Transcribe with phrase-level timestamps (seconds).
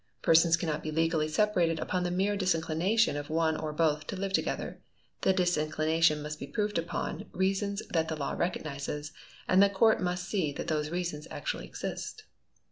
[0.23, 4.33] Persons cannot be legally separated upon the mere disinclination of one or both to live
[4.33, 4.81] together.
[5.21, 9.11] The disinclination must be proved upon, reasons that the law recognises;
[9.47, 12.23] and the court must see that those reasons actually exist.